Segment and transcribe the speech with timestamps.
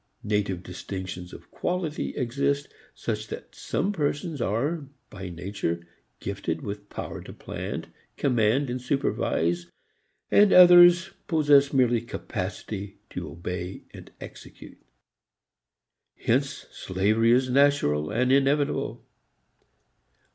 [0.23, 5.85] Native distinctions of quality exist such that some persons are by nature
[6.19, 7.85] gifted with power to plan,
[8.17, 9.67] command and supervise,
[10.31, 14.79] and others possess merely capacity to obey and execute.
[16.17, 19.03] Hence slavery is natural and inevitable.